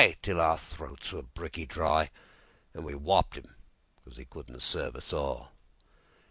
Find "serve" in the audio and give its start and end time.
4.63-4.95